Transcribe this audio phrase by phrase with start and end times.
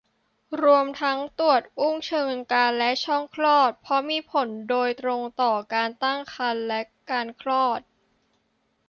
[0.63, 6.81] รวมทั้งตรวจอุ้งเชิงกรานและช่องคลอด เพราะมีผลโดยตรงต่อการตั้งครรภ์และ
[7.11, 7.79] การคลอด